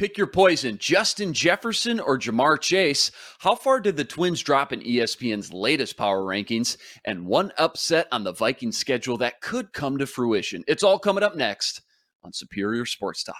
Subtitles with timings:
[0.00, 3.10] Pick your poison Justin Jefferson or Ja'Marr Chase.
[3.38, 6.78] How far did the Twins drop in ESPN's latest power rankings?
[7.04, 10.64] And one upset on the Vikings schedule that could come to fruition.
[10.66, 11.82] It's all coming up next
[12.24, 13.36] on Superior Sports Talk.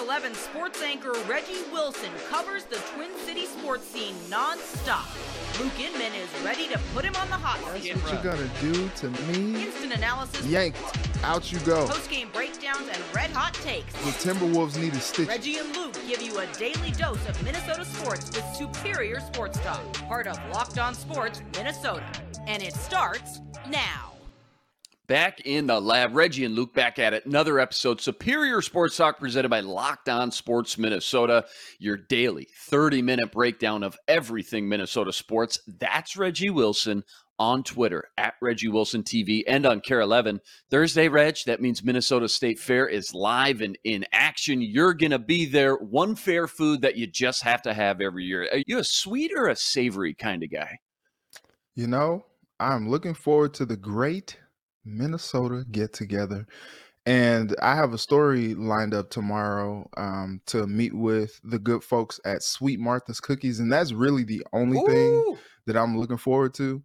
[0.00, 5.06] KARE 11 sports anchor Reggie Wilson covers the Twin City sports scene nonstop.
[5.60, 7.94] Luke Inman is ready to put him on the hot seat.
[7.94, 9.64] That's what you're gonna do to me?
[9.64, 10.78] Instant analysis, Yanked.
[11.22, 11.86] Out you go.
[11.86, 13.92] post-game breakdowns, and red hot takes.
[13.92, 15.28] The Timberwolves need a stitch.
[15.28, 19.80] Reggie and Luke give you a daily dose of Minnesota sports with superior sports talk.
[20.08, 22.06] Part of Locked On Sports Minnesota.
[22.46, 24.09] And it starts now.
[25.10, 27.26] Back in the lab, Reggie and Luke back at it.
[27.26, 31.46] Another episode, Superior Sports Talk, presented by Locked On Sports Minnesota.
[31.80, 35.58] Your daily 30 minute breakdown of everything Minnesota sports.
[35.80, 37.02] That's Reggie Wilson
[37.40, 40.40] on Twitter at Reggie Wilson TV and on KARE 11.
[40.70, 44.62] Thursday, Reg, that means Minnesota State Fair is live and in action.
[44.62, 45.74] You're going to be there.
[45.74, 48.48] One fair food that you just have to have every year.
[48.52, 50.78] Are you a sweet or a savory kind of guy?
[51.74, 52.26] You know,
[52.60, 54.36] I'm looking forward to the great
[54.84, 56.46] Minnesota get together.
[57.06, 62.20] And I have a story lined up tomorrow um, to meet with the good folks
[62.24, 63.58] at Sweet Martha's Cookies.
[63.60, 65.36] And that's really the only thing
[65.66, 66.82] that I'm looking forward to.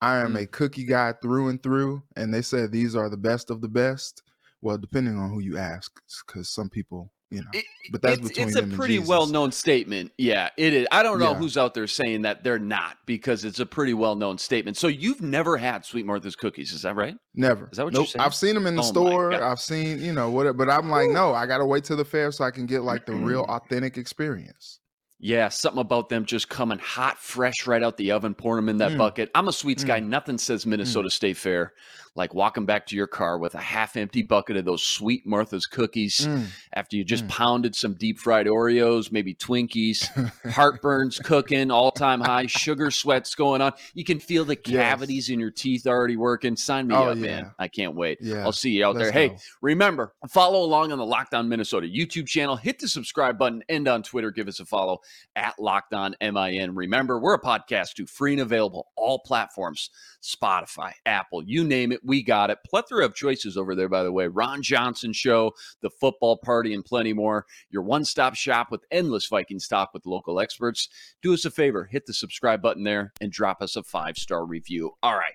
[0.00, 0.42] I am Mm.
[0.42, 2.02] a cookie guy through and through.
[2.16, 4.22] And they said these are the best of the best.
[4.60, 7.48] Well, depending on who you ask, because some people, you know.
[7.52, 10.12] It- But that's it's, between it's a pretty well known statement.
[10.18, 10.86] Yeah, it is.
[10.92, 11.36] I don't know Yeah.
[11.38, 14.76] who's out there saying that they're not because it's a pretty well known statement.
[14.76, 17.16] So you've never had Sweet Martha's cookies, is that right?
[17.34, 17.68] Never.
[17.70, 18.20] Is that what you're saying?
[18.24, 19.32] I've seen them in the Oh store.
[19.32, 20.58] I've seen, you know, whatever.
[20.58, 22.82] But I'm like, no, I got to wait till the fair so I can get
[22.82, 24.80] like the real authentic experience.
[25.20, 28.76] Yeah, something about them just coming hot, fresh right out the oven, pouring them in
[28.76, 28.98] that Mm.
[28.98, 29.30] bucket.
[29.34, 29.86] I'm a sweets Mm.
[29.88, 29.98] guy.
[30.00, 31.72] Nothing says Minnesota State Fair
[32.18, 35.66] like walking back to your car with a half empty bucket of those Sweet Martha's
[35.66, 36.46] cookies Mm.
[36.74, 37.28] after you just Mm.
[37.30, 40.04] pounded some deep fried Oreos, maybe Twinkies,
[40.52, 43.72] heartburn's cooking, all time high, sugar sweats going on.
[43.94, 44.82] You can feel the Yes.
[44.82, 46.56] cavities in your teeth already working.
[46.56, 47.22] Sign me Oh, up, yeah.
[47.22, 47.50] man.
[47.58, 48.18] I can't wait.
[48.20, 48.42] Yeah.
[48.44, 49.04] I'll see you out there.
[49.04, 49.36] Let's Hey, go.
[49.62, 52.56] remember, follow along on the Locked On Minnesota YouTube channel.
[52.56, 54.98] Hit the subscribe button and on Twitter, give us a follow
[55.36, 56.74] at Locked On MIN.
[56.74, 59.90] Remember, we're a podcast too, free and available, all platforms
[60.20, 62.58] Spotify, Apple, you name it, we got it.
[62.68, 64.26] Plethora of choices over there, by the way.
[64.26, 65.52] Ron Johnson Show,
[65.82, 67.44] The Football Party, and plenty more.
[67.70, 70.88] Your one stop shop with endless Vikings talk with local experts.
[71.22, 74.44] Do us a favor, hit the subscribe button there and drop us a five star
[74.46, 74.92] review.
[75.02, 75.34] All right.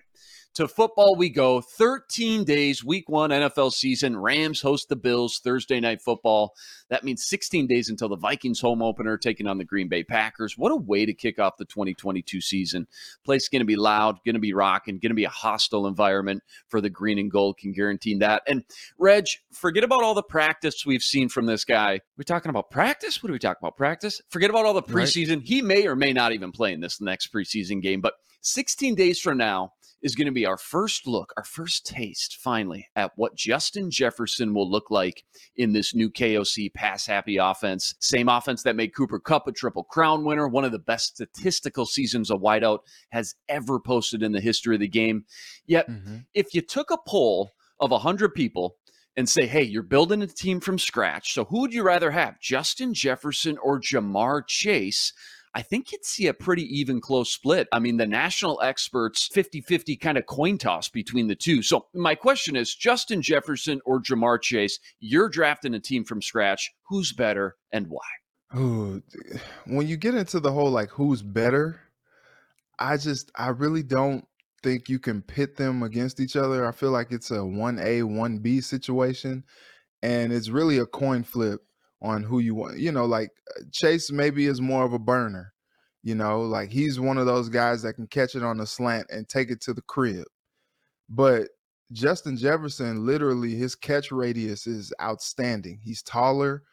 [0.56, 1.62] To football we go.
[1.62, 4.16] 13 days, week one NFL season.
[4.16, 6.54] Rams host the Bills Thursday night football.
[6.90, 10.56] That means 16 days until the Vikings home opener taking on the Green Bay Packers.
[10.56, 12.86] What a way to kick off the 2022 season.
[13.26, 16.44] Place going to be loud, going to be rocking, going to be a hostile environment
[16.68, 17.58] for the green and gold.
[17.58, 18.44] Can guarantee that.
[18.46, 18.64] And
[19.00, 22.00] Reg, forget about all the practice we've seen from this guy.
[22.16, 23.24] We're talking about practice.
[23.24, 23.76] What are we talking about?
[23.76, 24.22] Practice.
[24.30, 25.08] Forget about all the Right.
[25.08, 25.42] preseason.
[25.44, 28.02] He may or may not even play in this next preseason game.
[28.02, 32.38] But 16 days from now is going to be our first look, our first taste,
[32.42, 35.24] finally, at what Justin Jefferson will look like
[35.56, 37.96] in this new KOC pass happy offense.
[38.00, 41.86] Same offense that made Cooper Kupp a triple crown winner, one of the best statistical
[41.86, 45.26] seasons a wideout has ever posted in the history of the game.
[45.66, 46.26] Yet, Mhm.
[46.34, 48.76] if you took a poll of 100 people
[49.16, 52.40] and say, hey, you're building a team from scratch, so who would you rather have,
[52.42, 55.14] Justin Jefferson or Jamar Chase?
[55.56, 57.68] I think you'd see a pretty even close split.
[57.72, 61.62] I mean, the national experts 50 50 kind of coin toss between the two.
[61.62, 64.80] So, my question is Justin Jefferson or Jamar Chase?
[65.00, 66.72] You're drafting a team from scratch.
[66.90, 68.02] Who's better and why?
[68.56, 69.02] Ooh,
[69.66, 71.82] when you get into the whole like who's better,
[72.80, 74.26] I just I really don't
[74.64, 76.66] think you can pit them against each other.
[76.68, 79.44] I feel like it's a 1A, 1B situation
[80.04, 81.62] and it's really a coin flip
[82.04, 82.78] on who you want.
[82.78, 85.54] You know, like uh, Chase maybe is more of a burner.
[86.04, 89.08] You know, like he's one of those guys that can catch it on a slant
[89.10, 90.26] and take it to the crib.
[91.10, 91.48] But
[91.94, 95.80] Justin Jefferson, literally, his catch radius is outstanding.
[95.82, 96.64] He's taller.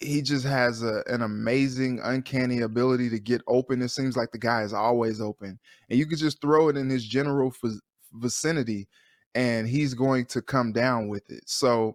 [0.00, 3.80] He just has a, an amazing, uncanny ability to get open.
[3.82, 5.58] It seems like the guy is always open.
[5.88, 7.80] And you could just throw it in his general vic-
[8.14, 8.88] vicinity
[9.36, 11.44] and he's going to come down with it.
[11.46, 11.94] So,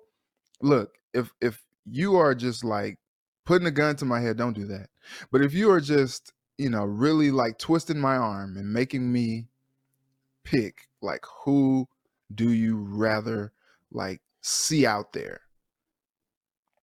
[0.62, 2.97] look, if if you are just like
[3.45, 4.88] putting a gun to my head, don't do that.
[5.31, 9.47] But if you are just, you know, really like twisting my arm and making me
[10.44, 11.88] pick like who
[12.33, 13.51] do you rather
[13.91, 15.41] like see out there?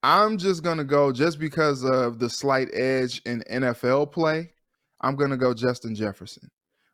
[0.03, 4.53] I'm just gonna go just because of the slight edge in NFL play.
[5.01, 6.51] I'm gonna go Justin Jefferson.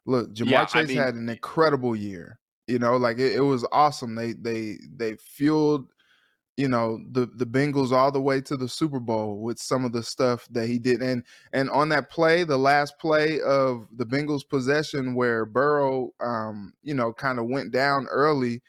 [0.06, 2.38] Look, Jamar Yeah, I Chase mean- had an incredible year.
[2.68, 4.14] You know, like it, it was awesome.
[4.14, 5.88] They they they fueled
[6.56, 9.92] you know the the Bengals all the way to the Super Bowl with some of
[9.92, 14.04] the stuff that he did and and on that play the last play of the
[14.04, 18.60] Bengals possession where Burrow um you know kind of went down early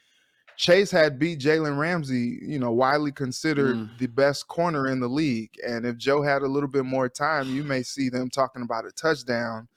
[0.56, 3.98] Chase had beat Jalen Ramsey you know widely considered Mm.
[3.98, 7.54] the best corner in the league and if Joe had a little bit more time
[7.54, 9.68] you may see them talking about a touchdown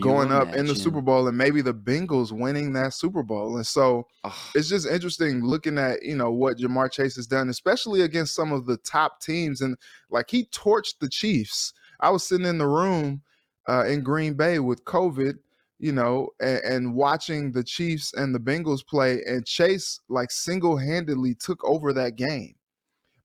[0.00, 0.74] going up in the?
[0.74, 4.06] Super Bowl and maybe the Bengals winning that Super Bowl and so
[4.54, 8.52] it's just interesting looking at you know what Jamar Chase has done, especially against some
[8.52, 9.76] of the top teams, and
[10.10, 11.72] like he torched the Chiefs.
[12.00, 13.22] I was sitting in the room
[13.68, 15.34] uh, in Green Bay with COVID,
[15.78, 20.76] you know, and, and watching the Chiefs and the Bengals play, and Chase like single
[20.76, 22.54] handedly took over that game.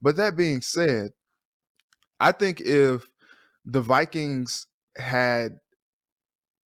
[0.02, 1.12] But that being said,
[2.20, 3.08] I think if
[3.66, 4.68] the Vikings
[4.98, 5.60] had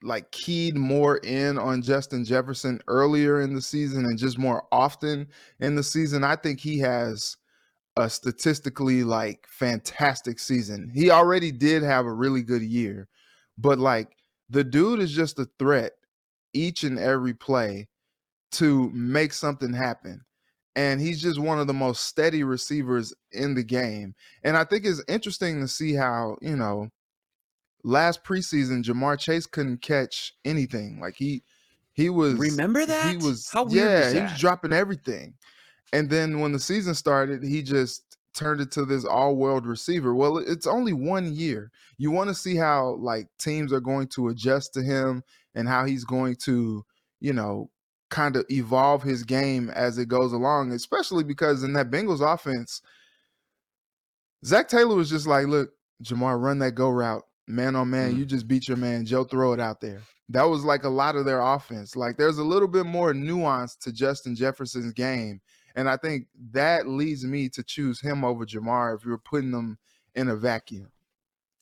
[0.08, 5.28] like keyed more in on Justin Jefferson earlier in the season and just more often
[5.60, 7.36] in the season, I think he has
[7.98, 10.90] a statistically like fantastic season.
[10.94, 13.08] He already did have a really good year,
[13.58, 14.16] but like
[14.50, 15.92] the dude is just a threat
[16.54, 17.88] each and every play
[18.54, 20.22] to make something happen.
[20.76, 24.14] And he's just one of the most steady receivers in the game.
[24.44, 26.90] And I think it's interesting to see how, you know,
[27.88, 31.00] last preseason Jamar Chase couldn't catch anything.
[31.00, 31.44] Like he
[31.94, 33.10] he was Remember that?
[33.10, 35.34] He was How weird yeah, he was dropping everything.
[35.94, 40.14] And then when the season started, he just turned into this all-world receiver.
[40.14, 41.72] Well, it's only one year.
[41.98, 45.24] You want to see how like teams are going to adjust to him
[45.56, 46.86] and how he's going to,
[47.22, 47.70] you know,
[48.10, 52.82] kind of evolve his game as it goes along, especially because in that Bengals offense,
[54.46, 55.72] Zac Taylor was just like, look,
[56.04, 57.24] Jamar, run that go route.
[57.48, 58.18] Man on man, Mm.
[58.18, 59.06] you just beat your man.
[59.06, 60.02] Joe, throw it out there.
[60.30, 61.96] That was like a lot of their offense.
[61.96, 65.40] Like there's a little bit more nuance to Justin Jefferson's game.
[65.76, 69.78] And I think that leads me to choose him over Jamar if you're putting them
[70.16, 70.90] in a vacuum.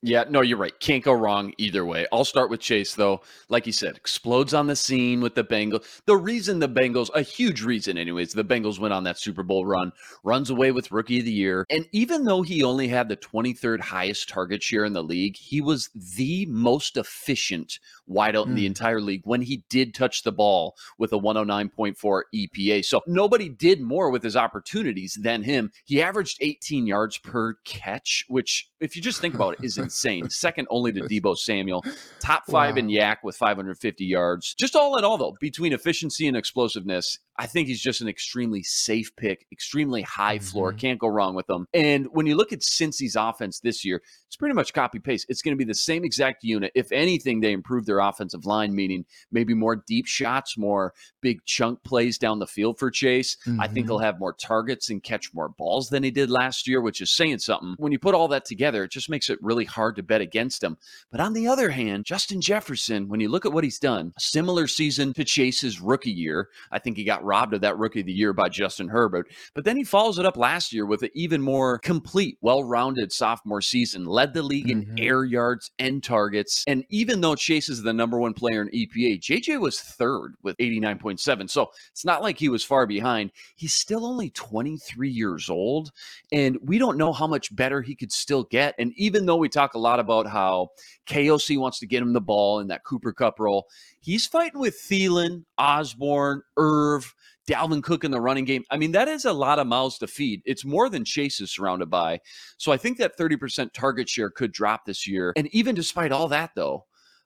[0.06, 0.80] Yeah, no, you're right.
[0.80, 2.06] Can't go wrong either way.
[2.14, 3.22] I'll start with Chase, though.
[3.50, 6.02] Like you said, explodes on the scene with the Bengals.
[6.06, 9.66] The reason the Bengals, a huge reason, anyways, the Bengals went on that Super Bowl
[9.66, 9.92] run,
[10.24, 11.66] runs away with Rookie of the Year.
[11.72, 15.60] And even though he only had the 23rd highest target share in the league, he
[15.60, 18.68] was the most efficient wideout in the Mm.
[18.68, 22.84] entire league when he did touch the ball with a 109.4 EPA.
[22.86, 25.72] So nobody did more with his opportunities than him.
[25.86, 29.95] He averaged 18 yards per catch, which, if you just think about it, is insane.
[30.30, 31.84] Second only to Deebo Samuel.
[32.20, 34.54] Top five in YAC with 550 yards.
[34.54, 38.64] Just all in all, though, between efficiency and explosiveness, I think he's just an extremely
[38.64, 40.74] safe pick, extremely high floor.
[40.74, 40.78] Mhm.
[40.80, 41.68] Can't go wrong with him.
[41.74, 45.26] And when you look at Cincy's offense this year, it's pretty much copy paste.
[45.30, 46.72] It's going to be the same exact unit.
[46.76, 51.84] If anything, they improve their offensive line, meaning maybe more deep shots, more big chunk
[51.84, 53.38] plays down the field for Chase.
[53.60, 53.90] I think Mhm.
[53.90, 57.12] he'll have more targets and catch more balls than he did last year, which is
[57.12, 57.76] saying something.
[57.78, 60.64] When you put all that together, it just makes it really hard to bet against
[60.64, 60.78] him.
[61.12, 64.68] But on the other hand, Justin Jefferson, when you look at what he's done, similar
[64.68, 66.50] season to Chase's rookie year.
[66.72, 69.28] I think he got robbed of that rookie of the year by Justin Herbert.
[69.54, 73.12] But then he follows it up last year with an even more complete, well rounded
[73.12, 75.04] sophomore season, led the league in Mhm.
[75.04, 76.64] air yards and targets.
[76.68, 80.56] And even though Chase is the number one player in EPA, JJ was third with
[80.60, 81.48] 89.7.
[81.48, 83.32] So it's not like he was far behind.
[83.56, 85.92] He's still only 23 years old,
[86.32, 88.76] and we don't know how much better he could still get.
[88.78, 90.70] And even though we talk a lot about how
[91.08, 93.68] KOC wants to get him the ball in that Cooper Kupp role,
[94.02, 97.15] he's fighting with Thielen, Osborn, Irv,
[97.48, 98.64] Dalvin Cook in the running game.
[98.72, 100.42] I mean, that is a lot of mouths to feed.
[100.46, 102.20] It's more than Chase is surrounded by.
[102.58, 105.34] So I think that 30% target share could drop this year.
[105.36, 106.86] And even despite all that, though,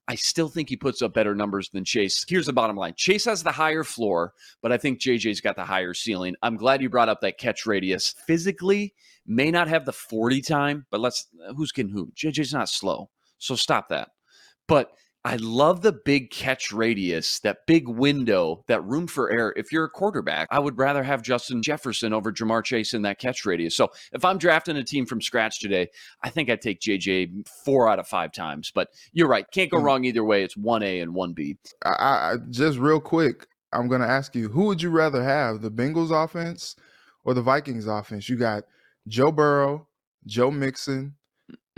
[0.09, 2.25] I still think he puts up better numbers than Chase.
[2.27, 5.63] Here's the bottom line Chase has the higher floor, but I think JJ's got the
[5.63, 6.35] higher ceiling.
[6.41, 8.15] I'm glad you brought up that catch radius.
[8.25, 8.95] Physically,
[9.27, 12.11] may not have the 40 time, but let's, who's getting who?
[12.15, 13.11] JJ's not slow.
[13.38, 14.09] So stop that.
[14.67, 14.91] But
[15.25, 19.53] I love the big catch radius, that big window, that room for error.
[19.57, 23.19] If you're a quarterback, I would rather have Justin Jefferson over Jamar Chase in that
[23.19, 23.75] catch radius.
[23.75, 25.89] So if I'm drafting a team from scratch today,
[26.23, 28.71] I think I'd take JJ four out of five times.
[28.73, 29.45] But you're right.
[29.51, 29.83] Can't go Mm.
[29.83, 30.43] wrong either way.
[30.43, 31.57] It's 1A and 1B.
[31.83, 35.61] I, I I- just real quick, I'm gonna ask you, who would you rather have,
[35.61, 36.77] the Bengals offense
[37.25, 38.29] or the Vikings offense?
[38.29, 38.63] You got
[39.07, 39.85] Joe Burrow,
[40.25, 41.15] Joe Mixon,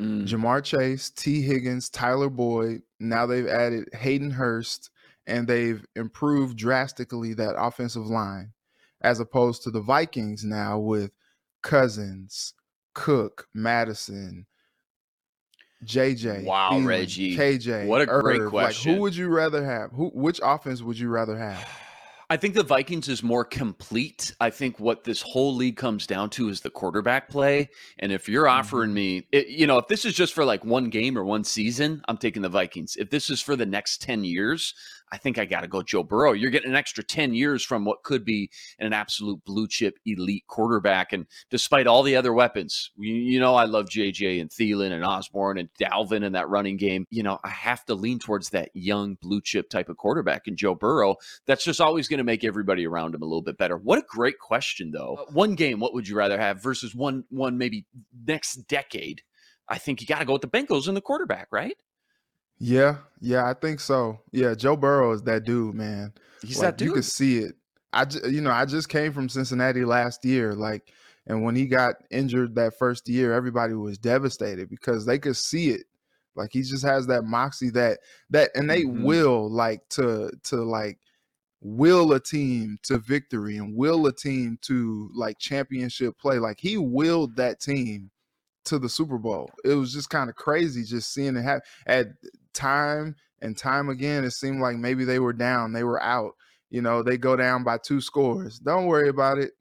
[0.01, 0.27] Mm.
[0.27, 2.81] Jamar Chase, Tee Higgins, Tyler Boyd.
[2.99, 4.89] Now they've added Hayden Hurst,
[5.27, 8.53] and they've improved drastically that offensive line,
[9.01, 11.11] as opposed to the Vikings now with
[11.61, 12.53] Cousins,
[12.95, 14.47] Cook, Mattison,
[15.85, 16.45] JJ.
[16.45, 17.37] Wow, Thielen, Reggie.
[17.37, 17.87] KJ.
[17.87, 18.53] What a great Irv.
[18.53, 18.95] Like, question.
[18.95, 19.91] who would you rather have?
[19.91, 20.09] Who?
[20.13, 21.67] Which offense would you rather have?
[22.31, 24.33] I think the Vikings is more complete.
[24.39, 27.69] I think what this whole league comes down to is the quarterback play.
[27.99, 28.95] And if you're offering mm-hmm.
[28.95, 32.01] me, it, you know, if this is just for like one game or one season,
[32.07, 32.95] I'm taking the Vikings.
[32.95, 34.73] If this is for the next 10 years,
[35.11, 36.31] I think I got to go Joe Burrow.
[36.31, 38.49] You're getting an extra 10 years from what could be
[38.79, 41.11] an absolute blue chip elite quarterback.
[41.11, 45.03] And despite all the other weapons, you, you, know, I love JJ and Thielen and
[45.03, 47.05] Osborn and Dalvin in that running game.
[47.09, 50.57] You know, I have to lean towards that young blue chip type of quarterback and
[50.57, 51.15] Joe Burrow.
[51.45, 53.77] That's just always going to make everybody around him a little bit better.
[53.77, 55.17] What a great question, though.
[55.19, 57.85] Uh, one game, what would you rather have versus one, one maybe
[58.25, 59.23] next decade?
[59.67, 61.77] I think you got to go with the Bengals and the quarterback, right?
[62.63, 64.19] Yeah, yeah, I think so.
[64.31, 66.13] Yeah, Joe Burrow is that dude, man.
[66.43, 66.89] He's like, that dude.
[66.89, 67.55] You could see it.
[67.91, 70.93] I, you know, I just came from Cincinnati last year, like,
[71.25, 75.71] and when he got injured that first year, everybody was devastated because they could see
[75.71, 75.87] it.
[76.35, 77.99] Like he just has that moxie, that
[78.29, 79.05] that innate mm-hmm.
[79.05, 80.99] will, like to to like
[81.61, 86.37] will a team to victory and will a team to like championship play.
[86.37, 88.11] Like he willed that team
[88.65, 89.49] to the Super Bowl.
[89.65, 91.63] It was just kind of crazy just seeing it happen.
[91.87, 92.07] At
[92.53, 96.33] time and time again, it seemed like maybe they were down, they were out.
[96.69, 98.59] You know, they go down by two scores.
[98.59, 99.51] Don't worry about it.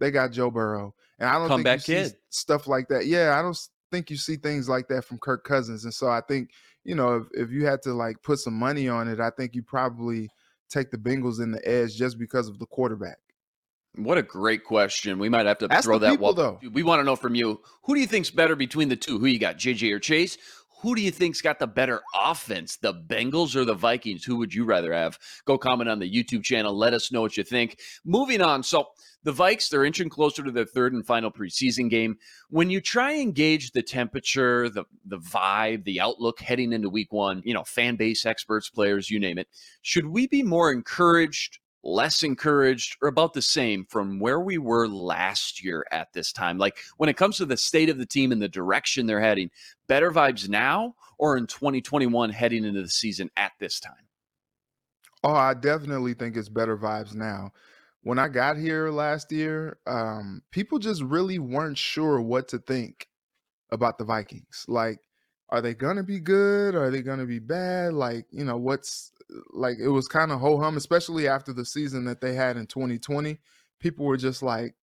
[0.00, 2.10] They got Joe Burrow, and I don't Come think back you kid.
[2.10, 3.06] see stuff like that.
[3.06, 3.56] Yeah, I don't
[3.90, 6.50] think you see things like that from Kirk Cousins, and so I think
[6.84, 9.54] you know if if you had to like put some money on it, I think
[9.54, 10.28] you probably
[10.68, 13.18] take the Bengals in the edge just because of the quarterback.
[13.94, 15.18] What a great question.
[15.18, 16.60] We might have to Ask throw that people, though.
[16.72, 19.18] We want to know from you who do you think's better between the two?
[19.18, 20.36] Who you got, JJ or Chase?
[20.86, 24.22] Who do you think's got the better offense, the Bengals or the Vikings?
[24.22, 25.18] Who would you rather have?
[25.44, 26.72] Go comment on the YouTube channel.
[26.72, 27.80] Let us know what you think.
[28.04, 28.62] Moving on.
[28.62, 28.90] So
[29.24, 32.18] the Vikes, they're inching closer to their third and final preseason game.
[32.50, 37.10] When you try and gauge the temperature, the the vibe, the outlook heading into week
[37.10, 39.48] one, you know, fan base experts, players, you name it,
[39.82, 44.88] should we be more encouraged less encouraged, or about the same from where we were
[44.88, 46.58] last year at this time?
[46.58, 49.50] Like when it comes to the state of the team and the direction they're heading,
[49.86, 53.94] better vibes now or in 2021 heading into the season at this time?
[55.24, 57.52] Oh, I definitely think it's better vibes now.
[58.02, 63.08] When I got here last year, um, people just really weren't sure what to think
[63.72, 64.64] about the Vikings.
[64.68, 65.00] Like,
[65.48, 66.74] are they gonna be good?
[66.74, 67.94] Are they gonna be bad?
[67.94, 69.12] Like, you know, what's
[69.52, 72.66] like it was kind of ho hum, especially after the season that they had in
[72.66, 73.38] 2020.
[73.80, 74.74] People were just like,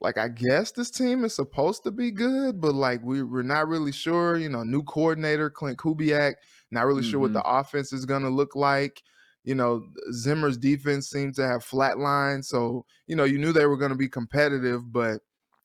[0.00, 3.68] like I guess this team is supposed to be good, but like we we're not
[3.68, 4.36] really sure.
[4.36, 6.34] You know, new coordinator Klint Kubiak,
[6.70, 7.10] not really mm-hmm.
[7.10, 7.58] sure what the mm-hmm.
[7.58, 9.02] offense is gonna look like.
[9.44, 13.78] You know, Zimmer's defense seemed to have flatlined, so you know you knew they were
[13.78, 15.20] going to be competitive, but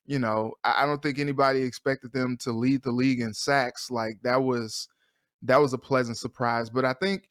[0.06, 3.92] you know I, I don't think anybody expected them to lead the league in sacks.
[3.92, 4.88] Like that was
[5.44, 6.70] that was a pleasant surprise.
[6.70, 7.28] But I think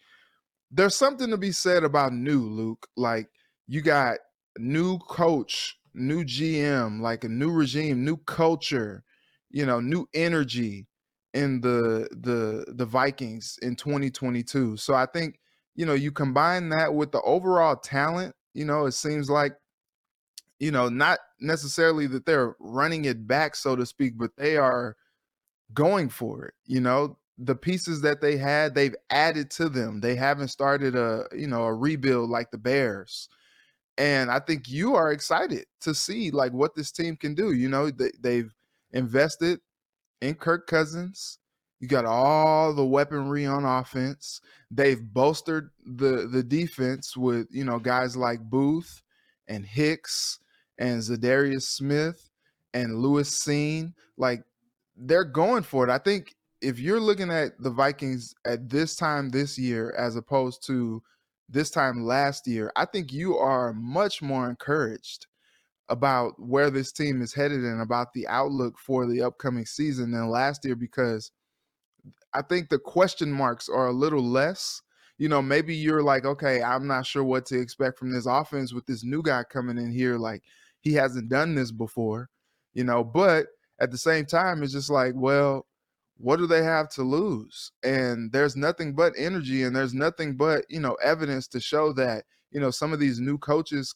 [0.72, 2.88] there's something to be said about new, Luke.
[2.96, 3.28] Like
[3.68, 4.18] you got
[4.58, 9.04] new coach, new GM, like a new regime, new culture,
[9.50, 10.88] you know, new energy
[11.34, 14.78] in the the the Vikings in 2022.
[14.78, 15.38] So I think,
[15.76, 19.52] you know, you combine that with the overall talent, you know, it seems like
[20.58, 24.96] you know, not necessarily that they're running it back so to speak, but they are
[25.74, 26.54] going for it.
[26.66, 30.00] You know, the pieces that they had, they've added to them.
[30.00, 33.28] They haven't started a, you know, a rebuild like the Bears.
[33.98, 37.52] And I think you are excited to see like what this team can do.
[37.52, 38.52] You know, they, they've
[38.92, 39.60] invested
[40.20, 41.38] in Kirk Cousins.
[41.80, 44.40] You got all the weaponry on offense.
[44.70, 49.02] They've bolstered the the defense with, you know, guys like Booth
[49.48, 50.38] and Hicks
[50.78, 52.30] and Za'Darius Smith
[52.72, 53.94] and Lewis Cine.
[54.16, 54.44] Like
[54.96, 55.90] they're going for it.
[55.90, 60.64] I think if you're looking at the Vikings at this time this year as opposed
[60.66, 61.02] to
[61.48, 65.26] this time last year, I think you are much more encouraged
[65.88, 70.30] about where this team is headed and about the outlook for the upcoming season than
[70.30, 71.32] last year because
[72.32, 74.80] I think the question marks are a little less.
[75.18, 78.72] You know, maybe you're like, okay, I'm not sure what to expect from this offense
[78.72, 80.16] with this new guy coming in here.
[80.16, 80.42] Like,
[80.80, 82.30] he hasn't done this before,
[82.72, 83.46] you know, but
[83.80, 85.66] at the same time, it's just like, well,
[86.22, 87.72] what do they have to lose?
[87.82, 92.24] And there's nothing but energy and there's nothing but, you know, evidence to show that,
[92.52, 93.92] you know, some of these new coaches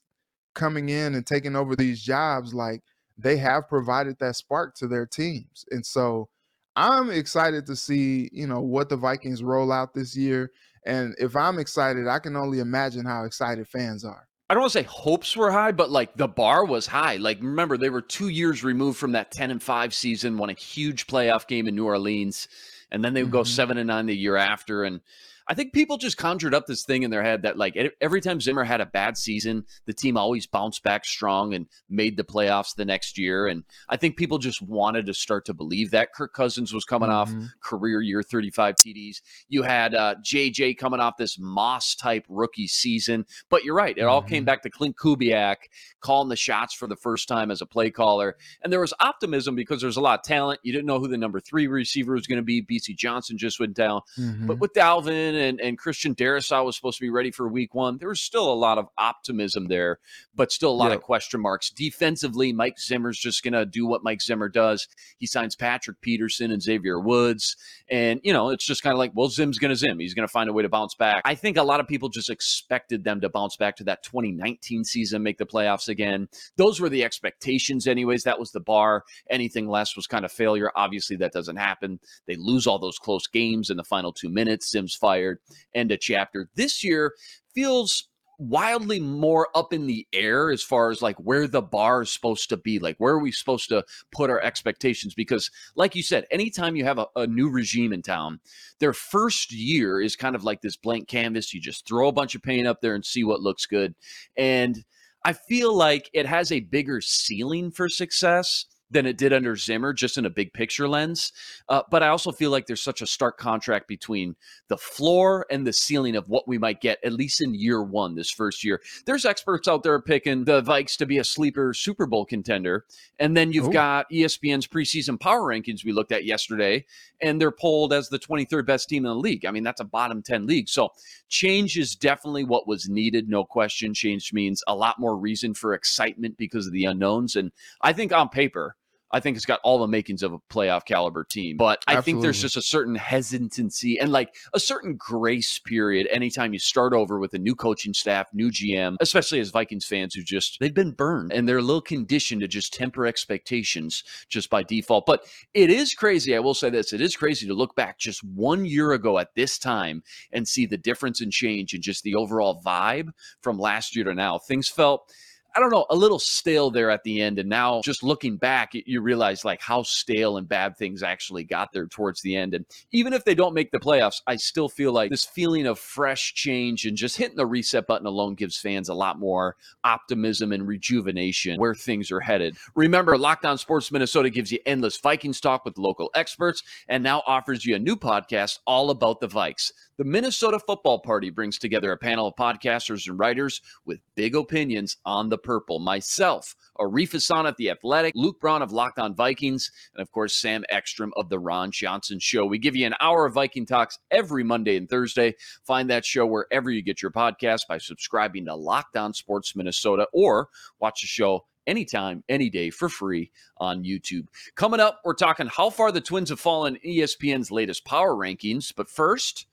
[0.52, 2.82] coming in and taking over these jobs, like
[3.16, 5.64] they have provided that spark to their teams.
[5.70, 6.28] And so
[6.74, 10.50] I'm excited to see, you know, what the Vikings roll out this year.
[10.84, 14.26] And if I'm excited, I can only imagine how excited fans are.
[14.48, 17.16] I don't want to say hopes were high, but like the bar was high.
[17.16, 20.54] Like remember, they were two years removed from that ten and five season, won a
[20.54, 22.46] huge playoff game in New Orleans,
[22.92, 23.38] and then they would mm-hmm.
[23.38, 24.84] go seven and nine the year after.
[24.84, 25.00] And
[25.48, 28.40] I think people just conjured up this thing in their head that like every time
[28.40, 32.74] Zimmer had a bad season, the team always bounced back strong and made the playoffs
[32.74, 33.46] the next year.
[33.46, 37.10] And I think people just wanted to start to believe that Kirk Cousins was coming
[37.10, 37.42] mm-hmm.
[37.42, 39.20] off career year 35 TDs.
[39.48, 43.24] You had uh, JJ coming off this Moss type rookie season.
[43.48, 43.96] But you're right.
[43.96, 44.28] It all mm-hmm.
[44.28, 45.56] came back to Klint Kubiak
[46.00, 48.36] calling the shots for the first time as a play caller.
[48.62, 50.60] And there was optimism because there's a lot of talent.
[50.64, 52.62] You didn't know who the number three receiver was going to be.
[52.62, 54.00] Bisi Johnson just went down.
[54.18, 54.46] Mm-hmm.
[54.46, 57.98] But with Dalvin and, and Christian Darrisaw was supposed to be ready for week one,
[57.98, 59.98] there was still a lot of optimism there,
[60.34, 60.96] but still a lot yeah.
[60.96, 61.70] of question marks.
[61.70, 64.86] Defensively, Mike Zimmer's just going to do what Mike Zimmer does.
[65.18, 67.56] He signs Patrick Peterson and Xavier Woods.
[67.88, 69.98] And, you know, it's just kind of like, well, Zim's going to Zim.
[69.98, 71.22] He's going to find a way to bounce back.
[71.24, 74.84] I think a lot of people just expected them to bounce back to that 2019
[74.84, 76.28] season, make the playoffs again.
[76.56, 78.24] Those were the expectations, anyways.
[78.24, 79.04] That was the bar.
[79.30, 80.70] Anything less was kind of failure.
[80.74, 82.00] Obviously, that doesn't happen.
[82.26, 84.70] They lose all those close games in the final two minutes.
[84.70, 85.25] Zim's fired.
[85.74, 86.48] End of chapter.
[86.54, 87.12] This year
[87.54, 92.12] feels wildly more up in the air as far as like where the bar is
[92.12, 92.78] supposed to be.
[92.78, 95.14] Like where are we supposed to put our expectations?
[95.14, 98.40] Because like you said anytime you have a, a, new regime in town
[98.78, 101.54] their first year is kind of like this blank canvas.
[101.54, 103.94] You just throw a bunch of paint up there and see what looks good.
[104.36, 104.84] And
[105.24, 109.92] i feel like it has a bigger ceiling for success than it did under Zimmer,
[109.92, 111.32] just in a big picture lens.
[111.68, 114.36] Uh, but I also feel like there's such a stark contract between
[114.68, 118.14] the floor and the ceiling of what we might get, at least in year one,
[118.14, 118.80] this first year.
[119.04, 122.84] There's experts out there picking the Vikes to be a sleeper Super Bowl contender.
[123.18, 123.72] And then you've Ooh.
[123.72, 126.84] got ESPN's preseason power rankings we looked at yesterday,
[127.20, 129.44] and they're polled as the 23rd best team in the league.
[129.44, 130.68] I mean, that's a bottom 10 league.
[130.68, 130.90] So
[131.28, 133.28] change is definitely what was needed.
[133.28, 133.94] No question.
[133.94, 137.36] Change means a lot more reason for excitement because of the unknowns.
[137.36, 137.50] And
[137.80, 138.75] I think on paper,
[139.12, 141.56] I think it's got all the makings of a playoff caliber team.
[141.56, 142.12] But I Absolutely.
[142.12, 146.92] think there's just a certain hesitancy and like a certain grace period anytime you start
[146.92, 150.74] over with a new coaching staff, new GM, especially as Vikings fans who just they've
[150.74, 155.06] been burned and they're a little conditioned to just temper expectations just by default.
[155.06, 156.34] But it is crazy.
[156.34, 159.34] I will say this: it is crazy to look back just one year ago at
[159.34, 160.02] this time
[160.32, 164.14] and see the difference and change in just the overall vibe from last year to
[164.14, 164.38] now.
[164.38, 165.12] Things felt
[165.56, 167.38] I don't know, a little stale there at the end.
[167.38, 171.72] And now just looking back, you realize like how stale and bad things actually got
[171.72, 172.52] there towards the end.
[172.52, 175.78] And even if they don't make the playoffs, I still feel like this feeling of
[175.78, 180.52] fresh change and just hitting the reset button alone gives fans a lot more optimism
[180.52, 182.56] and rejuvenation where things are headed.
[182.74, 187.22] Remember, Locked On Sports Minnesota gives you endless Vikings talk with local experts and now
[187.26, 189.72] offers you a new podcast all about the Vikes.
[189.98, 194.98] The Minnesota Football Party brings together a panel of podcasters and writers with big opinions
[195.06, 195.78] on the purple.
[195.78, 200.36] Myself, Arif Hassan of The Athletic, Luke Braun of Locked On Vikings, and of course,
[200.36, 202.44] Sam Ekstrom of The Ron Johnson Show.
[202.44, 205.34] We give you an hour of Viking Talks every Monday and Thursday.
[205.64, 210.06] Find that show wherever you get your podcast by subscribing to Locked On Sports Minnesota
[210.12, 214.26] or watch the show anytime, any day for free on YouTube.
[214.56, 218.74] Coming up, we're talking how far the Twins have fallen in ESPN's latest power rankings.
[218.76, 219.46] But first,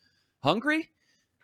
[0.43, 0.89] Hungry?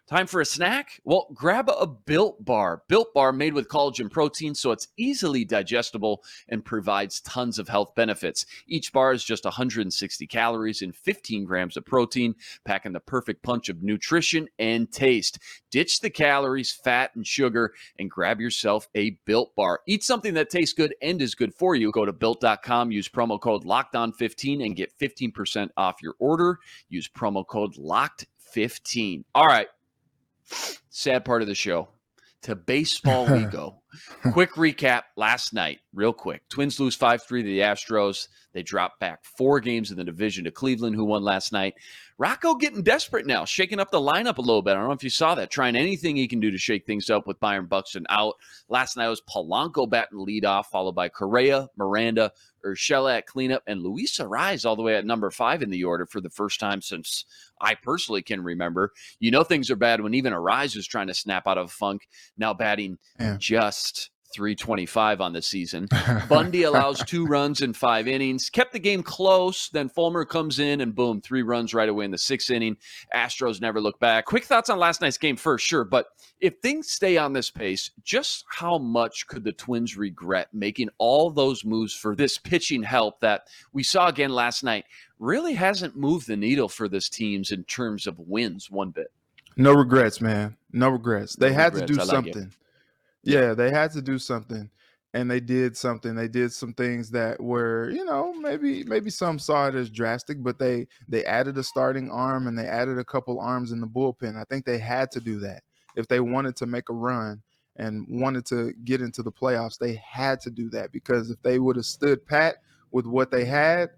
[0.10, 1.00] Time for a snack?
[1.06, 2.82] Well, grab a Built Bar.
[2.90, 7.96] Built Bar made with collagen protein, so it's easily digestible and provides tons of health
[7.96, 8.46] benefits.
[8.68, 12.36] Each bar is just 160 calories and 15 grams of protein,
[12.66, 15.40] packing the perfect punch of nutrition and taste.
[15.72, 19.82] Ditch the calories, fat, and sugar, and grab yourself a Built Bar.
[19.88, 21.92] Eat something that tastes good and is good for you.
[21.92, 26.58] Go to built.com, use promo code LOCKEDON15 and get 15% off your order.
[26.90, 29.26] Use promo code LOCKED 15.
[29.36, 29.68] All right.
[30.90, 31.90] Sad part of the show.
[32.44, 33.82] To baseball we go.
[34.32, 36.48] quick recap last night, real quick.
[36.48, 38.30] Twins lose 5 3 to the Astros.
[38.54, 41.76] They drop back four games in the division to Cleveland, who won last night.
[42.18, 44.72] Rocco getting desperate now, shaking up the lineup a little bit.
[44.72, 47.10] I don't know if you saw that, trying anything he can do to shake things
[47.10, 48.36] up with Byron Buxton out.
[48.70, 52.32] Last night was Polanco batting leadoff, followed by Correa, Miranda,
[52.66, 56.06] Urshela at cleanup, and Luis Arraez all the way at number five in the order
[56.06, 57.26] for the first time since
[57.62, 58.92] I personally can remember.
[59.20, 61.70] You know things are bad when even Arraez was trying to snap out of a
[61.70, 63.38] funk, now batting yeah.
[63.40, 65.88] just 325 on the season.
[66.30, 69.70] Bundy allows two runs in five innings, kept the game close.
[69.70, 72.78] Then Fulmer comes in and boom, three runs right away in the sixth inning.
[73.14, 74.26] Astros never look back.
[74.26, 75.84] Quick thoughts on last night's game first, sure.
[75.84, 76.08] But
[76.40, 81.30] if things stay on this pace, just how much could the Twins regret making all
[81.30, 84.86] those moves for this pitching help that we saw again last night?
[85.20, 89.12] Really hasn't moved the needle for this teams in terms of wins one bit.
[89.58, 90.56] No regrets, man.
[90.72, 91.36] No regrets.
[91.36, 91.92] They no had regrets.
[91.92, 92.54] to do something.
[93.24, 94.70] Yeah, they had to do something.
[95.14, 96.14] and they did something.
[96.16, 100.44] They did some things that were, you know, maybe maybe some saw it as drastic,
[100.44, 103.88] but they they added a starting arm and they added a couple arms in the
[103.88, 104.38] bullpen.
[104.38, 105.64] I think they had to do that
[105.96, 107.42] if they wanted to make a run
[107.78, 109.80] and wanted to get into the playoffs.
[109.80, 112.58] They had to do that because if they would have stood pat
[112.92, 113.90] with what they had,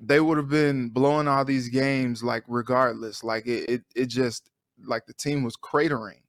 [0.00, 3.22] they would have been blowing all these games like regardless.
[3.22, 4.50] Like it, it, it just
[4.84, 6.20] like the team was cratering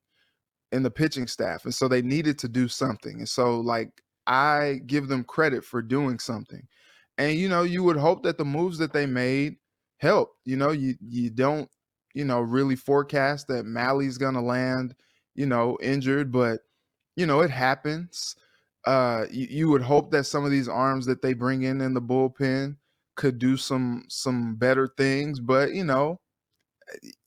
[0.72, 1.64] in the pitching staff.
[1.64, 3.18] And so they needed to do something.
[3.18, 6.66] And so like I give them credit for doing something.
[7.18, 9.56] And you know, you would hope that the moves that they made
[9.98, 10.30] help.
[10.44, 11.68] You know, you you don't,
[12.14, 14.94] you know, really forecast that Mahle's gonna land,
[15.34, 16.60] you know, injured, but
[17.16, 18.34] you know, it happens.
[18.86, 21.94] Uh you, you would hope that some of these arms that they bring in in
[21.94, 22.76] the bullpen
[23.16, 26.18] could do some some better things, but you know,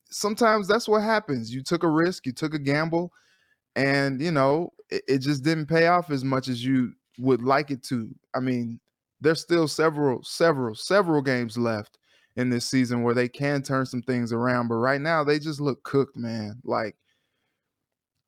[0.09, 1.53] sometimes that's what happens.
[1.53, 3.11] You took a risk, you took a gamble,
[3.75, 7.71] and you know it, it, just didn't pay off as much as you would like
[7.71, 8.09] it to.
[8.35, 8.79] I mean
[9.21, 11.97] there's still several several several games left
[12.35, 15.59] in this season where they can turn some things around but right now they just
[15.59, 16.59] look cooked man.
[16.63, 16.95] Like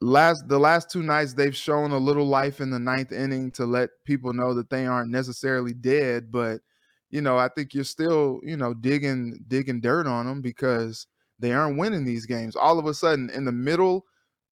[0.01, 3.65] last the last two nights they've shown a little life in the ninth inning to
[3.65, 6.61] let people know that they aren't necessarily dead but
[7.09, 11.07] you know i think you're still you know digging digging dirt on them because
[11.39, 12.55] they aren't winning these games.
[12.55, 14.05] All of a sudden in the middle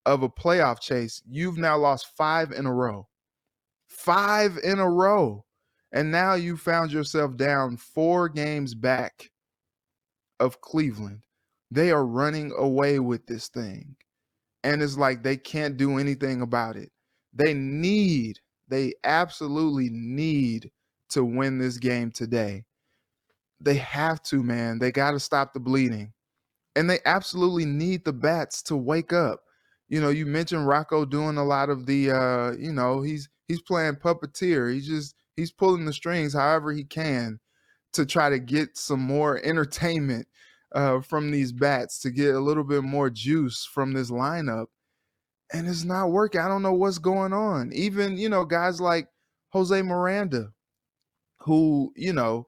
[0.06, 3.08] of a playoff chase, you've now lost five in a row.
[3.88, 5.44] Five in a row.
[5.92, 9.30] And now you found yourself down four games back
[10.38, 11.24] of Cleveland.
[11.70, 13.96] They are running away with this thing.
[14.62, 16.90] And it's like they can't do anything about it.
[17.32, 18.38] They need,
[18.68, 20.70] they absolutely need
[21.10, 22.64] to win this game today.
[23.60, 24.78] They have to, man.
[24.78, 26.12] They got to stop the bleeding.
[26.76, 29.40] And they absolutely need the bats to wake up
[29.88, 33.62] you know, you mentioned Rocco doing a lot of the uh, you know, he's he's
[33.62, 34.72] playing puppeteer.
[34.72, 37.38] He's just he's pulling the strings however he can
[37.92, 40.26] to try to get some more entertainment
[40.74, 44.66] uh, from these bats to get a little bit more juice from this lineup.
[45.52, 46.40] And it's not working.
[46.40, 47.72] I don't know what's going on.
[47.72, 49.08] Even, you know, guys like
[49.50, 50.52] Jose Miranda,
[51.40, 52.46] who, you know,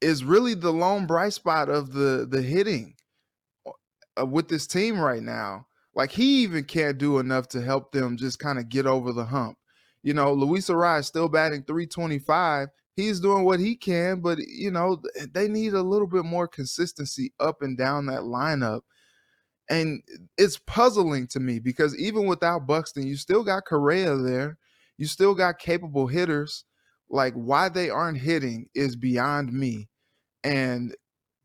[0.00, 2.94] is really the lone bright spot of the the hitting
[4.20, 5.66] uh, with this team right now.
[5.94, 9.24] Like he even can't do enough to help them just kind of get over the
[9.24, 9.56] hump.
[10.02, 12.68] You know, Luis Arraez still batting 325.
[12.96, 16.48] He's doing what he can, but you know, eh, they need a little bit more
[16.48, 18.82] consistency up and down that lineup.
[19.68, 24.58] And eh, it's puzzling to me because even without Buxton, you still got Correa there.
[24.96, 26.64] You still got capable hitters.
[27.08, 29.88] Like why they aren't hitting is beyond me.
[30.44, 30.94] And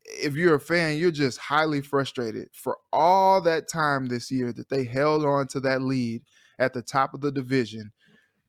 [0.08, 4.68] if you're a fan, you're just highly frustrated for all that time this year that
[4.68, 6.22] they held on to that lead
[6.58, 7.92] at the top of the division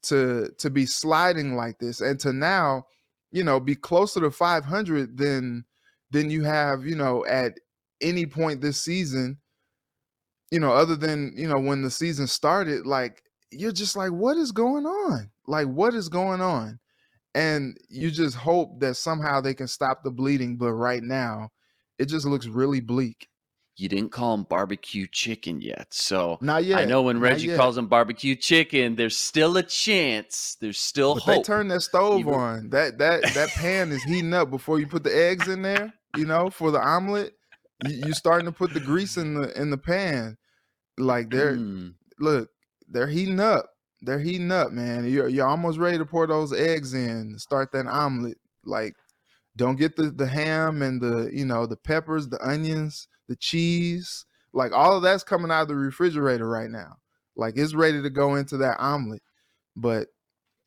[0.04, 2.86] to to be sliding like this and to now,
[3.32, 5.66] you know, be closer to 500 than
[6.12, 7.60] than you have, you know, at
[8.02, 9.38] any point this season,
[10.52, 14.38] you know, other than, you know, when the season started, like you're just like what
[14.38, 15.30] is going on?
[15.48, 16.80] Like what is going on?
[17.38, 20.58] And you just hope that somehow they can stop the bleeding.
[20.58, 21.52] But right now,
[22.00, 23.28] it just looks really bleak.
[23.76, 26.80] You didn't call him barbecue chicken yet, so not yet.
[26.80, 30.58] I know when Reggie calls him barbecue chicken, there's still a chance.
[30.60, 31.36] There's still but hope.
[31.36, 32.34] They turn that stove Even...
[32.34, 32.70] on.
[32.72, 35.94] That that that pan is heating up before you put the eggs in there.
[36.16, 37.34] You know, for the omelet,
[37.86, 40.38] you, you starting to put the grease in the in the pan.
[40.98, 41.94] Like they're mm.
[42.20, 42.50] look,
[42.90, 43.70] they're heating up
[44.02, 45.10] they're heating up, man.
[45.10, 48.38] You're you're almost ready to pour those eggs in, start that omelet.
[48.66, 48.96] Like,
[49.56, 54.26] don't get the the ham and the you know the peppers, the onions, the cheese.
[54.54, 56.98] Like all of that's coming out of the refrigerator right now.
[57.36, 59.22] Like it's ready to go into that omelet.
[59.76, 60.08] But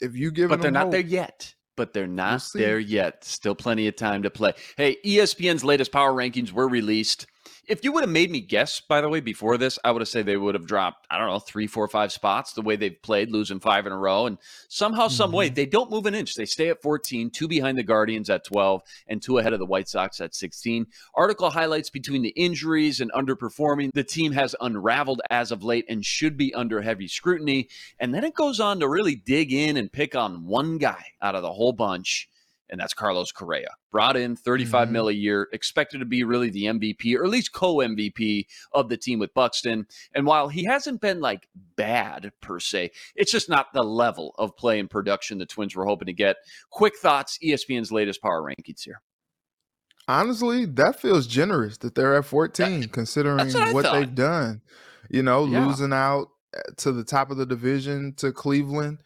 [0.01, 1.55] if you give, but they're not hope, there yet.
[1.77, 3.25] But they're not we'll there yet.
[3.25, 4.53] Still plenty of time to play.
[4.77, 7.27] Hey, ESPN's latest power rankings were released.
[7.71, 10.09] If you would have made me guess, by the way, before this, I would have
[10.09, 13.01] said they would have dropped, I don't know, three, four, five spots the way they've
[13.01, 14.27] played, losing five in a row.
[14.27, 15.15] And somehow, mm-hmm.
[15.15, 15.55] some way, mm-hmm.
[15.55, 16.35] they don't move an inch.
[16.35, 19.67] They stay at 14, two behind the Guardians at 12, and two ahead of the
[19.67, 20.85] White Sox at 16.
[21.15, 26.05] Article highlights between the injuries and underperforming, the team has unraveled as of late and
[26.05, 27.69] should be under heavy scrutiny.
[28.01, 31.37] And then it goes on to really dig in and pick on one guy out
[31.37, 32.29] of the whole bunch
[32.71, 33.71] and that's Carlos Correa.
[33.91, 34.93] Brought in 35 mm-hmm.
[34.93, 38.97] mil a year, expected to be really the MVP or at least co-MVP of the
[38.97, 39.87] team with Buxton.
[40.15, 44.57] And while he hasn't been like bad per se, it's just not the level of
[44.57, 46.37] play and production the Twins were hoping to get.
[46.71, 49.03] Quick thoughts, ESPN's latest power rankings here.
[50.09, 54.63] Honestly, that feels generous that they're at 14 that, considering what, what they've done.
[55.09, 55.67] You know, yeah.
[55.67, 58.99] losing out eh, to the top of the division to Cleveland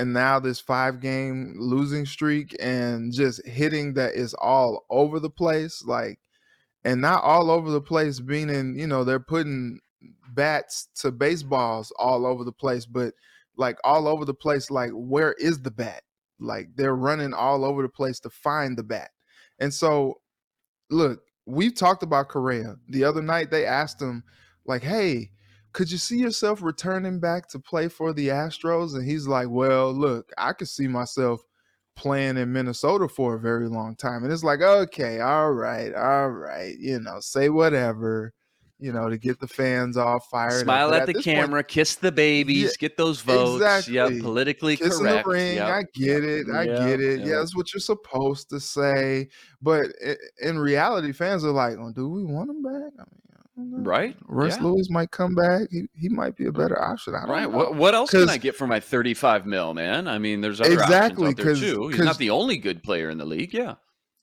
[0.00, 5.30] and now this five game losing streak and just hitting that is all over the
[5.30, 6.18] place like
[6.84, 9.78] and not all over the place meaning you know they're putting
[10.30, 13.12] bats to baseballs all over the place but
[13.56, 16.02] like all over the place like where is the bat?
[16.40, 19.10] Like they're running all over the place to find the bat.
[19.58, 20.20] And so
[20.88, 22.76] look we've talked about Correa.
[22.88, 24.24] The other night they asked him
[24.64, 25.30] like hey
[25.72, 28.94] could you see yourself returning back to play for the Astros?
[28.94, 31.42] And he's like, well, look, I could see myself
[31.96, 34.24] playing in Minnesota for a very long time.
[34.24, 38.32] And it's like, okay, all right, all right, you know, say whatever,
[38.78, 40.62] you know, to get the fans all fired.
[40.62, 43.62] Smile at, at the camera, point, kiss the babies, yeah, get those votes.
[43.62, 43.94] Exactly.
[43.94, 45.26] Yeah, politically Kissing correct.
[45.26, 45.68] The ring, yep.
[45.68, 46.46] I get it.
[46.48, 46.78] I yep.
[46.78, 47.18] get it.
[47.18, 47.28] Yep.
[47.28, 49.28] Yeah, that's what you're supposed to say.
[49.60, 49.88] But
[50.40, 52.92] in reality, fans are like, oh, do we want them back?
[52.98, 53.20] I mean,
[53.82, 54.16] Right.
[54.26, 54.64] Royce yeah.
[54.64, 55.68] Lewis might come back.
[55.70, 57.14] He, he might be a better option.
[57.14, 57.42] right.
[57.42, 57.48] Know.
[57.48, 60.08] What what else can I get for my 35 mil, man?
[60.08, 61.88] I mean, there's other exactly, options out there too.
[61.88, 63.52] He's not the only good player in the league.
[63.52, 63.74] Yeah.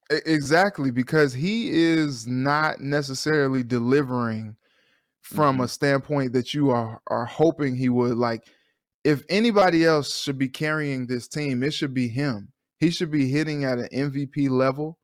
[0.09, 4.55] Exactly, because he is not necessarily delivering
[5.21, 5.65] from mm-hmm.
[5.65, 8.17] a standpoint that you are are hoping he would.
[8.17, 8.43] Like,
[9.03, 12.53] if anybody else should be carrying this team, it should be him.
[12.79, 14.97] He should be hitting at an MVP level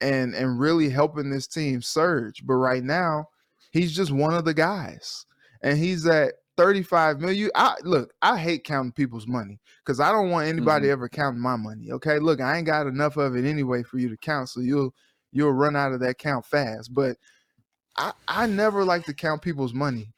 [0.00, 2.44] and and really helping this team surge.
[2.44, 3.28] But right now,
[3.74, 5.26] He's just one of the guys,
[5.60, 7.50] and he's at 35 million.
[7.56, 10.92] I look, I hate counting people's money because I don't want anybody mm-hmm.
[10.92, 11.90] ever counting my money.
[11.90, 14.94] Okay, look, I ain't got enough of it anyway for you to count, so you'll
[15.32, 16.94] you'll run out of that count fast.
[16.94, 17.16] But
[17.96, 20.12] I I never like to count people's money.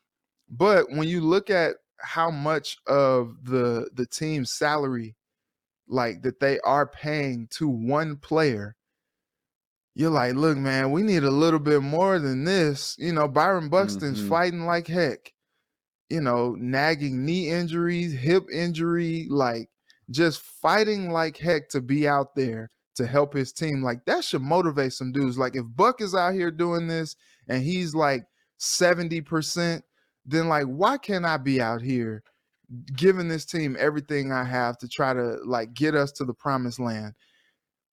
[0.51, 5.17] But when you look at how much of the the team's salary
[5.89, 8.76] like that they are paying to one player
[9.97, 12.97] you're like, look, man, we need a little bit more than this.
[12.99, 14.29] You know, Byron Buxton's mm-hmm.
[14.29, 15.33] fighting like heck.
[16.11, 19.71] You know, nagging knee injuries, hip injury, like
[20.11, 23.83] just fighting like heck to be out there to help his team.
[23.83, 25.39] Like that should motivate some dudes.
[25.39, 27.17] Like if Buck is out here doing this
[27.49, 28.27] and he's like
[28.61, 29.81] 70%,
[30.27, 32.23] then like why can't I be out here
[32.95, 36.81] giving this team everything I have to try to like get us to the promised
[36.81, 37.15] land?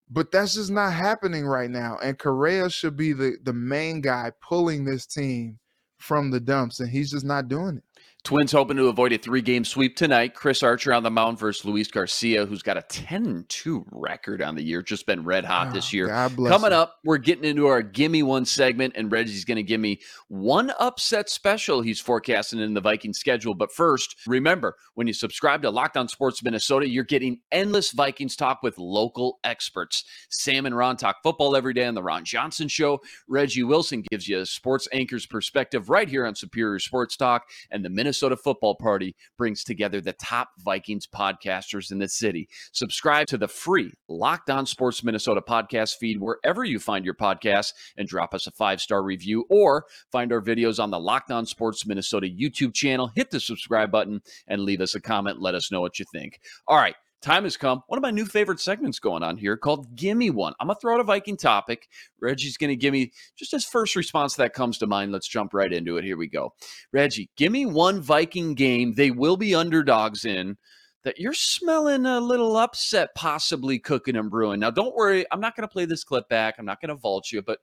[0.09, 1.97] But that's just not happening right now.
[2.03, 5.59] And Correa should be the, the main guy pulling this team
[5.97, 7.83] from the dumps, and he's just not doing it.
[8.23, 10.33] Twins hoping to avoid a three game sweep tonight.
[10.33, 14.55] Chris Archer on the mound versus Luis Garcia, who's got a 10 2 record on
[14.55, 16.07] the year, just been red hot oh, this ah, year.
[16.07, 16.73] Coming him.
[16.73, 20.71] up, we're getting into our Gimme One segment, and Reggie's going to give me one
[20.79, 23.55] upset special he's forecasting in the Viking schedule.
[23.55, 28.37] But first, remember when you subscribe to Locked On Sports Minnesota, you're getting endless Vikings
[28.37, 30.05] talk with local experts.
[30.29, 33.01] Sam and Ron talk football every day on The Ron Johnson Show.
[33.27, 37.83] Reggie Wilson gives you a sports anchor's perspective right here on Superior Sports Talk and
[37.83, 38.12] the Minnesota.
[38.13, 42.47] Minnesota Football Party brings together the top Vikings podcasters in the city.
[42.71, 47.73] Subscribe to the free Locked On Sports Minnesota podcast feed wherever you find your podcasts
[47.97, 51.43] and drop us a five star review or find our videos on the Locked On
[51.47, 53.09] Sports Minnesota YouTube channel.
[53.15, 55.41] Hit the subscribe button and leave us a comment.
[55.41, 56.39] Let us know what you think.
[56.67, 57.81] All right time has come.
[57.87, 60.53] One of my new favorite segments going on here called Gimme One.
[60.59, 61.87] I'm going to throw out a Viking topic.
[62.19, 65.11] Reggie's going to give me just his first response that comes to mind.
[65.11, 66.03] Let's jump right into it.
[66.03, 66.53] Here we go.
[66.91, 70.57] Reggie, give me one Viking game they will be underdogs in
[71.03, 74.59] that you're smelling a little upset possibly cooking and brewing.
[74.59, 75.25] Now, don't worry.
[75.31, 76.55] I'm not going to play this clip back.
[76.57, 77.59] I'm not going to vault you, but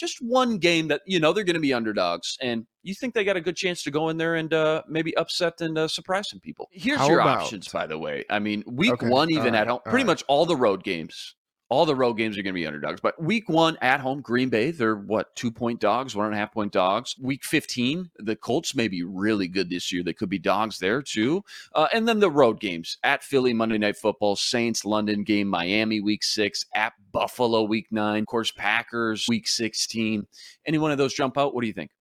[0.00, 3.24] just one game that you know they're going to be underdogs, and you think they
[3.24, 6.28] got a good chance to go in there and uh, maybe upset and uh, surprise
[6.30, 6.68] some people.
[6.72, 7.42] Here's How your about?
[7.42, 8.24] options, by the way.
[8.30, 9.08] I mean, week okay.
[9.08, 9.60] one, even right.
[9.60, 11.34] at home, pretty much all the road games
[11.70, 13.00] all the road games are going to be underdogs.
[13.00, 16.38] But week one at home, Green Bay, they're what, two point dogs, one and a
[16.38, 17.14] half point dogs.
[17.20, 20.02] Week 15, the Colts may be really good this year.
[20.02, 21.42] They could be dogs there too.
[21.74, 26.00] Uh, and then the road games at Philly, Monday Night Football, Saints, London game, Miami,
[26.00, 30.26] week six, at Buffalo, week nine, of course, Packers, week 16.
[30.66, 31.54] Any one of those jump out?
[31.54, 31.92] What do you think?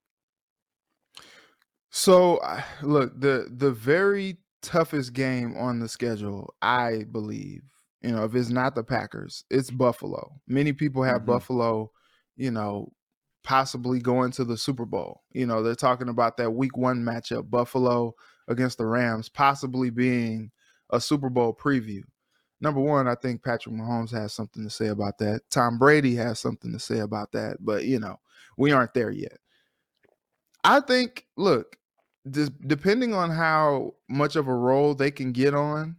[1.91, 2.39] So,
[2.83, 7.63] look, the the very toughest game on the schedule, I believe,
[8.01, 10.31] you know, if it's not the Packers, it's Buffalo.
[10.47, 11.31] Many people have mm-hmm.
[11.31, 11.91] Buffalo,
[12.37, 12.91] you know,
[13.43, 15.23] possibly going to the Super Bowl.
[15.31, 18.15] You know, they're talking about that week one matchup, Buffalo
[18.47, 20.51] against the Rams, possibly being
[20.91, 22.01] a Super Bowl preview.
[22.61, 25.41] Number one, I think Patrick Mahomes has something to say about that.
[25.49, 28.19] Tom Brady has something to say about that, but you know,
[28.57, 29.37] we aren't there yet.
[30.63, 31.77] I think, look,
[32.29, 35.95] depending on how much of a role they can get on,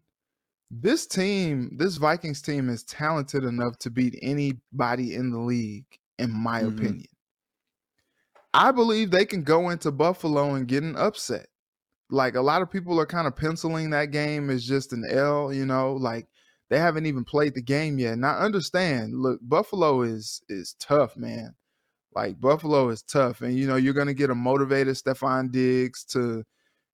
[0.71, 5.87] this team, this Vikings team is talented enough to beat anybody in the league,
[6.19, 6.79] in my mm-hmm.
[6.79, 7.07] opinion.
[8.55, 11.47] I believe they can go into Buffalo and get an upset.
[12.11, 15.53] like a lot of people are kind of penciling that game as just an L,
[15.53, 16.27] you know, like
[16.69, 18.15] they haven't even played the game yet.
[18.15, 21.55] And I understand, look, Buffalo is is tough, man.
[22.15, 23.43] Like Buffalo is tough.
[23.43, 26.45] And you know, you're gonna get a motivated Stefon Diggs to,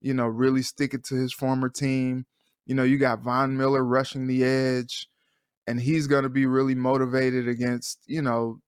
[0.00, 2.26] you know, really stick it to his former team.
[2.66, 5.09] You know, you got Von Miller rushing the edge,
[5.66, 8.61] and he's gonna be really motivated against, you know,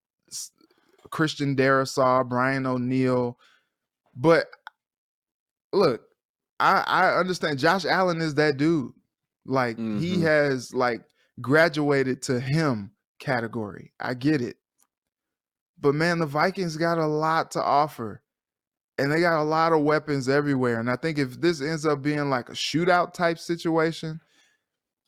[1.10, 3.38] Christian Darrisaw, Brian O'Neill.
[4.14, 4.46] But
[5.72, 6.02] look,
[6.60, 8.92] I I understand Josh Allen is that dude.
[9.44, 9.98] Like mm-hmm.
[9.98, 11.02] he has like
[11.40, 13.92] graduated to him category.
[13.98, 14.56] I get it.
[15.80, 18.22] But man, the Vikings got a lot to offer.
[18.98, 20.80] And they got a lot of weapons everywhere.
[20.80, 24.20] And I think if this ends up being like a shootout type situation,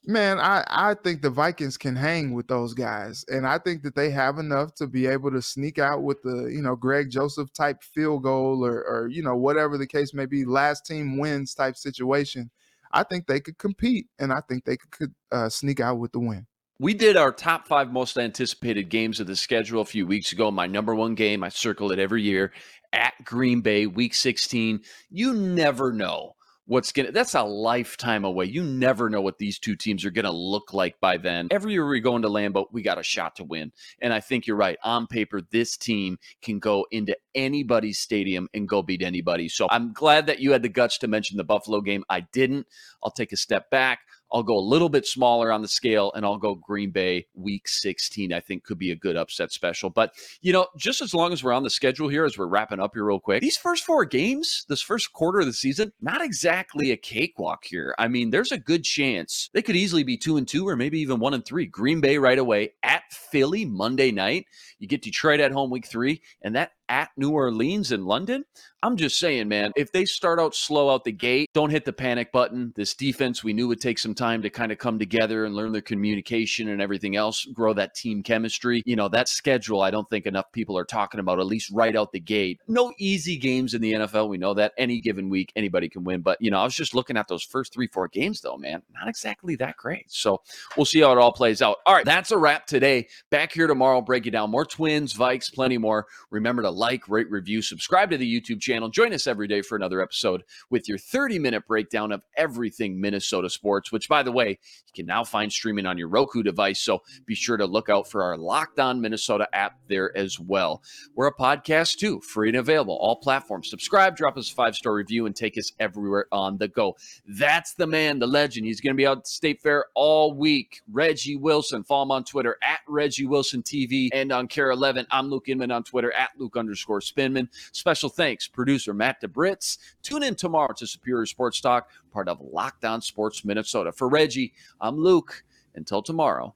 [0.06, 3.22] Man, I, I think the Vikings can hang with those guys.
[3.28, 6.46] And I think that they have enough to be able to sneak out with the,
[6.46, 10.24] you know, Greg Joseph type field goal or, or you know, whatever the case may
[10.24, 12.50] be, last team wins type situation.
[12.92, 16.20] I think they could compete and I think they could uh, sneak out with the
[16.20, 16.46] win.
[16.80, 20.50] We did our top five most anticipated games of the schedule a few weeks ago.
[20.50, 22.54] My number one game, I circle it every year
[22.90, 24.80] at Green Bay, week 16.
[25.10, 28.46] You never know what's gonna that's a lifetime away.
[28.46, 31.48] You never know what these two teams are gonna look like by then.
[31.50, 33.72] Every year we go into Lambeau, we got a shot to win.
[34.00, 34.78] And I think you're right.
[34.82, 39.50] On paper, this team can go into anybody's stadium and go beat anybody.
[39.50, 42.04] So I'm glad that you had the guts to mention the Buffalo game.
[42.08, 42.66] I didn't.
[43.04, 44.00] I'll take a step back.
[44.32, 47.68] I'll go a little bit smaller on the scale and I'll go Green Bay week
[47.68, 48.32] 16.
[48.32, 49.90] I think could be a good upset special.
[49.90, 52.80] But, you know, just as long as we're on the schedule here, as we're wrapping
[52.80, 56.22] up here real quick, these first four games, this first quarter of the season, not
[56.22, 57.94] exactly a cakewalk here.
[57.98, 61.00] I mean, there's a good chance they could easily be two and two or maybe
[61.00, 61.66] even one and three.
[61.66, 64.46] Green Bay right away at Philly Monday night.
[64.78, 68.44] You get Detroit at home week three, and that at New Orleans and London.
[68.82, 71.92] I'm just saying, man, if they start out slow out the gate, don't hit the
[71.92, 72.72] panic button.
[72.76, 75.72] This defense we knew would take some time to kind of come together and learn
[75.72, 78.82] their communication and everything else, grow that team chemistry.
[78.86, 81.94] You know, that schedule, I don't think enough people are talking about, at least right
[81.94, 82.60] out the gate.
[82.68, 84.30] No easy games in the NFL.
[84.30, 86.22] We know that any given week, anybody can win.
[86.22, 88.82] But, you know, I was just looking at those first three, four games, though, man,
[88.94, 90.10] not exactly that great.
[90.10, 90.40] So
[90.76, 91.76] we'll see how it all plays out.
[91.84, 93.08] All right, that's a wrap today.
[93.30, 94.50] Back here tomorrow, break it down.
[94.50, 96.06] More twins, Vikes, plenty more.
[96.30, 98.88] Remember to like, rate, review, subscribe to the YouTube channel.
[98.88, 103.50] Join us every day for another episode with your 30 minute breakdown of everything Minnesota
[103.50, 106.80] sports, which, by the way, you can now find streaming on your Roku device.
[106.80, 110.82] So be sure to look out for our Locked On Minnesota app there as well.
[111.14, 113.68] We're a podcast too, free and available, all platforms.
[113.68, 116.96] Subscribe, drop us a five star review, and take us everywhere on the go.
[117.26, 118.64] That's the man, the legend.
[118.64, 120.80] He's going to be out at State Fair all week.
[120.90, 121.84] Reggie Wilson.
[121.84, 125.06] Follow him on Twitter at Reggie Wilson TV and on KARE 11.
[125.10, 127.48] I'm Luke Inman on Twitter at Luke underscore Spinman.
[127.72, 129.78] Special thanks, producer Matt DeBritz.
[130.02, 133.90] Tune in tomorrow to Superior Sports Talk, part of Locked On Sports Minnesota.
[133.90, 135.44] For Reggie, I'm Luke.
[135.76, 136.54] Until tomorrow,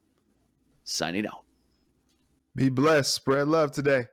[0.83, 1.44] signing out.
[2.57, 3.14] Be blessed.
[3.14, 4.07] Spread love today.